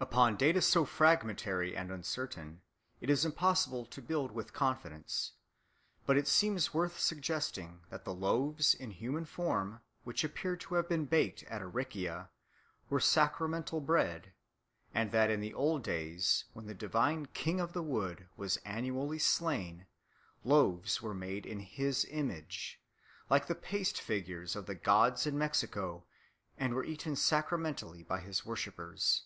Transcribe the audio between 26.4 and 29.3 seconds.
and were eaten sacramentally by his worshippers.